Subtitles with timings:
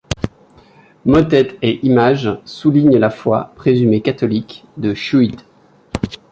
[1.05, 5.45] Motet et image soulignent la foi, présumée catholique, de Schuyt.